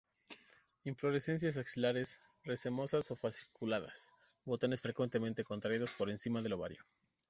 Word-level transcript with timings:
Inflorescencias 0.83 1.57
axilares, 1.57 2.19
racemosas 2.43 3.11
o 3.11 3.15
fasciculadas; 3.15 4.11
botones 4.45 4.81
frecuentemente 4.81 5.43
contraídos 5.43 5.93
por 5.93 6.09
encima 6.09 6.41
del 6.41 6.53
ovario. 6.53 6.83